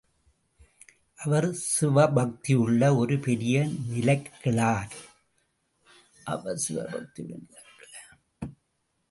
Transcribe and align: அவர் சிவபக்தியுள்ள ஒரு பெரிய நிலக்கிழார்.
அவர் 1.15 1.47
சிவபக்தியுள்ள 1.65 2.95
ஒரு 2.95 3.19
பெரிய 3.19 3.67
நிலக்கிழார். 3.89 4.95